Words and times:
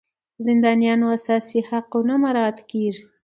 د 0.35 0.39
زندانیانو 0.47 1.05
انساني 1.15 1.59
حقونه 1.69 2.13
مراعات 2.23 2.59
کیږي. 2.69 3.03